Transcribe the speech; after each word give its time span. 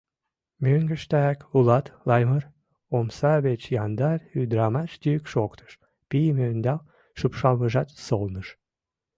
—Мӧҥгыштак 0.63 1.37
улат, 1.55 1.85
Лаймыр?— 2.07 2.43
омса 2.97 3.33
веч 3.45 3.61
яндар 3.83 4.19
ӱдырамаш 4.41 4.91
йӱк 5.03 5.23
шоктыш, 5.33 5.71
пийым 6.09 6.37
ӧндал 6.49 6.79
шупшалмыжат 7.19 7.89
солныш. 8.05 8.47